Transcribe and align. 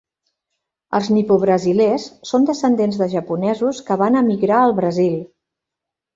Els 0.99 1.09
nipobrasilers 1.17 2.07
són 2.31 2.47
descendents 2.51 2.99
de 3.03 3.09
japonesos 3.13 3.83
que 3.91 3.99
van 4.05 4.19
emigrar 4.25 4.65
al 4.65 4.77
Brasil. 4.83 5.21